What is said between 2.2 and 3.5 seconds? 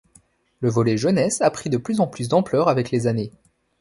d'ampleur avec les années.